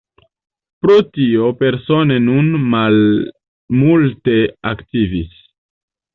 Pro 0.85 0.95
tio 1.17 1.49
Persone 1.59 2.17
nun 2.23 2.47
malmulte 2.73 4.41
aktivas. 4.73 5.39